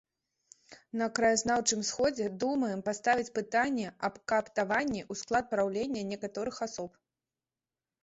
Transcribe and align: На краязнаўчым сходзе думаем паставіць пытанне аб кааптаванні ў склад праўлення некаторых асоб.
На 1.01 1.07
краязнаўчым 1.19 1.83
сходзе 1.89 2.25
думаем 2.45 2.81
паставіць 2.89 3.29
пытанне 3.37 3.87
аб 4.11 4.19
кааптаванні 4.35 5.01
ў 5.11 5.23
склад 5.23 5.45
праўлення 5.57 6.01
некаторых 6.17 6.55
асоб. 6.69 7.03